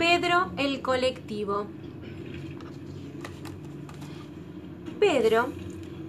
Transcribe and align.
Pedro 0.00 0.50
el 0.56 0.80
colectivo. 0.80 1.66
Pedro 4.98 5.48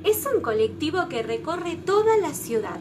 es 0.06 0.26
un 0.34 0.42
colectivo 0.42 1.10
que 1.10 1.22
recorre 1.22 1.76
toda 1.76 2.16
la 2.16 2.34
ciudad, 2.34 2.80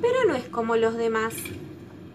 pero 0.00 0.24
no 0.26 0.34
es 0.34 0.48
como 0.48 0.74
los 0.74 0.96
demás. 0.96 1.34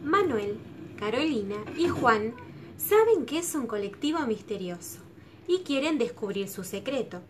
Manuel, 0.03 0.57
Carolina 0.99 1.55
y 1.77 1.87
Juan 1.87 2.33
saben 2.75 3.25
que 3.25 3.37
es 3.37 3.55
un 3.55 3.67
colectivo 3.67 4.19
misterioso 4.27 4.99
y 5.47 5.59
quieren 5.59 5.97
descubrir 5.97 6.49
su 6.49 6.65
secreto. 6.65 7.21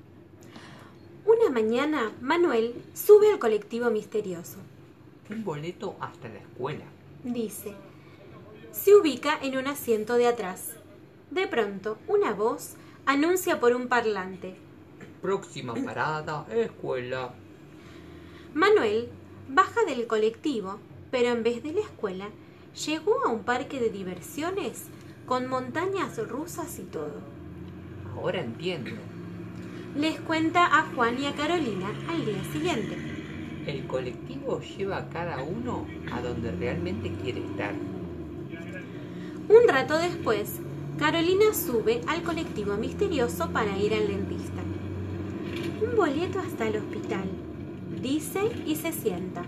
Una 1.24 1.52
mañana, 1.52 2.14
Manuel 2.20 2.74
sube 2.96 3.32
al 3.32 3.38
colectivo 3.38 3.92
misterioso. 3.92 4.58
Un 5.30 5.44
boleto 5.44 5.96
hasta 6.00 6.30
la 6.30 6.40
escuela. 6.40 6.86
Dice. 7.24 7.76
Se 8.74 8.96
ubica 8.96 9.38
en 9.40 9.56
un 9.56 9.68
asiento 9.68 10.16
de 10.16 10.26
atrás. 10.26 10.74
De 11.30 11.48
pronto, 11.48 12.00
una 12.08 12.34
voz 12.34 12.74
anuncia 13.06 13.60
por 13.60 13.74
un 13.74 13.88
parlante. 13.88 14.56
Próxima 15.22 15.76
parada, 15.76 16.48
escuela. 16.52 17.34
Manuel 18.56 19.10
baja 19.48 19.86
del 19.86 20.08
colectivo, 20.08 20.80
pero 21.12 21.30
en 21.30 21.44
vez 21.44 21.62
de 21.62 21.74
la 21.74 21.82
escuela, 21.82 22.30
llegó 22.86 23.24
a 23.24 23.30
un 23.30 23.44
parque 23.44 23.80
de 23.80 23.92
diversiones 23.92 24.88
con 25.28 25.48
montañas 25.48 26.18
rusas 26.28 26.80
y 26.80 26.84
todo. 26.84 27.22
Ahora 28.16 28.42
entiendo. 28.42 28.92
Les 29.96 30.20
cuenta 30.22 30.66
a 30.66 30.92
Juan 30.96 31.22
y 31.22 31.28
a 31.28 31.36
Carolina 31.36 31.92
al 32.10 32.26
día 32.26 32.44
siguiente. 32.52 32.98
El 33.68 33.86
colectivo 33.86 34.60
lleva 34.62 34.98
a 34.98 35.10
cada 35.10 35.44
uno 35.44 35.86
a 36.12 36.22
donde 36.22 36.52
realmente 36.52 37.14
quiere 37.22 37.46
estar. 37.46 37.76
Un 39.50 39.68
rato 39.68 39.98
después, 39.98 40.60
Carolina 40.98 41.54
sube 41.54 42.02
al 42.08 42.24
colectivo 42.24 42.76
misterioso 42.78 43.50
para 43.50 43.78
ir 43.78 43.94
al 43.94 44.08
dentista. 44.08 44.62
Un 45.82 45.98
boleto 45.98 46.40
hasta 46.40 46.68
el 46.68 46.78
hospital, 46.78 47.26
dice 48.02 48.40
y 48.66 48.76
se 48.78 48.94
sienta. 48.94 49.44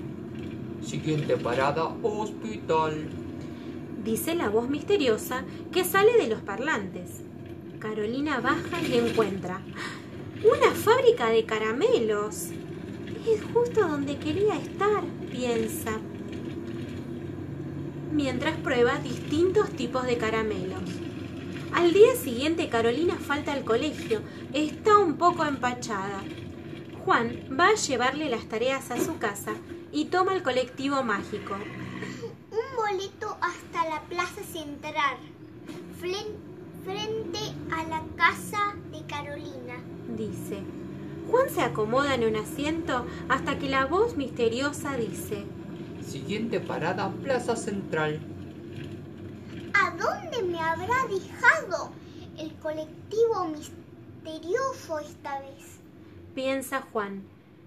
Siguiente 0.81 1.37
parada, 1.37 1.95
hospital. 2.03 3.07
Dice 4.03 4.35
la 4.35 4.49
voz 4.49 4.69
misteriosa 4.69 5.45
que 5.71 5.85
sale 5.85 6.17
de 6.17 6.27
los 6.27 6.41
parlantes. 6.41 7.21
Carolina 7.79 8.41
baja 8.41 8.81
y 8.87 8.97
encuentra 8.97 9.61
una 10.43 10.71
fábrica 10.71 11.29
de 11.29 11.45
caramelos. 11.45 12.49
Es 13.27 13.41
justo 13.53 13.87
donde 13.87 14.17
quería 14.17 14.57
estar, 14.57 15.03
piensa, 15.31 15.99
mientras 18.35 18.57
prueba 18.57 18.97
distintos 18.97 19.69
tipos 19.69 20.05
de 20.05 20.17
caramelos. 20.17 20.81
Al 21.73 21.93
día 21.93 22.17
siguiente 22.17 22.67
Carolina 22.67 23.15
falta 23.15 23.53
al 23.53 23.63
colegio, 23.63 24.19
está 24.51 24.97
un 24.97 25.15
poco 25.15 25.45
empachada. 25.45 26.21
Juan 27.05 27.47
va 27.57 27.69
a 27.69 27.75
llevarle 27.75 28.27
las 28.27 28.43
tareas 28.49 28.91
a 28.91 28.99
su 28.99 29.17
casa 29.19 29.53
y 29.93 30.05
toma 30.05 30.33
el 30.33 30.43
colectivo 30.43 31.01
mágico. 31.01 31.55
Un 32.51 32.75
boleto 32.75 33.37
hasta 33.39 33.87
la 33.87 34.01
plaza 34.01 34.43
central, 34.43 35.15
frente 36.01 37.39
a 37.71 37.83
la 37.87 38.03
casa 38.17 38.75
de 38.91 39.05
Carolina. 39.05 39.75
Dice. 40.17 40.61
Juan 41.31 41.49
se 41.49 41.61
acomoda 41.61 42.15
en 42.15 42.25
un 42.25 42.35
asiento 42.35 43.05
hasta 43.29 43.57
que 43.59 43.69
la 43.69 43.85
voz 43.85 44.17
misteriosa 44.17 44.97
dice. 44.97 45.45
Siguiente 46.07 46.59
parada, 46.59 47.11
Plaza 47.23 47.55
Central. 47.55 48.19
¿A 49.73 49.91
dónde 49.91 50.43
me 50.43 50.59
habrá 50.59 50.95
dejado 51.09 51.91
el 52.37 52.53
colectivo 52.55 53.45
misterioso 53.45 54.99
esta 54.99 55.39
vez? 55.39 55.79
Piensa 56.33 56.81
Juan. 56.91 57.23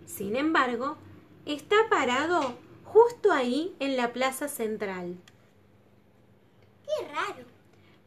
Sin 0.07 0.37
embargo, 0.37 0.97
está 1.47 1.77
parado 1.91 2.55
justo 2.85 3.33
ahí 3.33 3.75
en 3.81 3.97
la 3.97 4.13
plaza 4.13 4.49
central. 4.49 5.17
Qué 6.85 7.09
raro. 7.09 7.45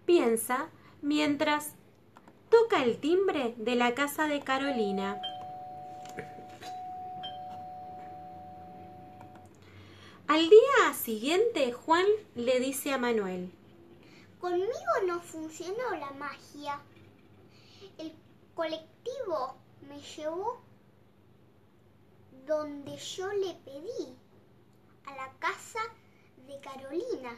Piensa 0.06 0.70
mientras 1.02 1.74
toca 2.50 2.84
el 2.84 2.98
timbre 3.00 3.54
de 3.58 3.76
la 3.76 3.94
casa 3.94 4.28
de 4.28 4.40
Carolina. 4.42 5.22
Al 10.32 10.50
día 10.50 10.94
siguiente, 10.94 11.74
Juan 11.74 12.06
le 12.36 12.62
dice 12.62 12.94
a 12.94 12.98
Manuel. 12.98 13.52
Conmigo 14.40 14.94
no 15.06 15.20
funcionó 15.20 15.94
la 16.00 16.12
magia. 16.12 16.80
El 17.98 18.14
colectivo 18.56 19.58
me 19.90 20.00
llevó 20.00 20.62
donde 22.48 22.96
yo 22.96 23.28
le 23.34 23.56
pedí, 23.66 24.16
a 25.06 25.18
la 25.18 25.34
casa 25.40 25.82
de 26.48 26.58
Carolina. 26.62 27.38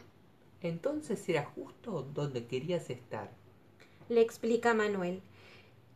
Entonces 0.60 1.28
era 1.28 1.46
justo 1.46 2.02
donde 2.14 2.46
querías 2.46 2.90
estar. 2.90 3.28
Le 4.08 4.20
explica 4.20 4.72
Manuel. 4.72 5.20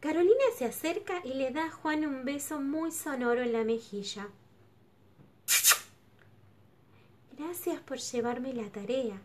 Carolina 0.00 0.46
se 0.56 0.64
acerca 0.64 1.24
y 1.24 1.34
le 1.34 1.52
da 1.52 1.66
a 1.66 1.70
Juan 1.70 2.04
un 2.04 2.24
beso 2.24 2.60
muy 2.60 2.90
sonoro 2.90 3.40
en 3.42 3.52
la 3.52 3.62
mejilla. 3.62 4.30
Gracias 7.38 7.80
por 7.82 7.98
llevarme 7.98 8.52
la 8.52 8.68
tarea, 8.68 9.22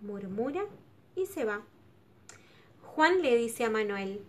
murmura 0.00 0.66
y 1.14 1.26
se 1.26 1.44
va. 1.44 1.62
Juan 2.82 3.22
le 3.22 3.36
dice 3.36 3.64
a 3.64 3.70
Manuel. 3.70 4.20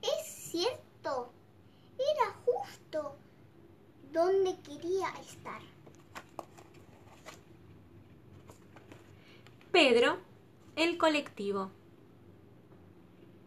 Es 0.00 0.24
cierto, 0.24 1.32
era 1.98 2.32
justo 2.44 3.16
donde 4.12 4.56
quería 4.60 5.08
estar. 5.20 5.60
Pedro, 9.72 10.18
el 10.76 10.96
colectivo. 10.96 11.72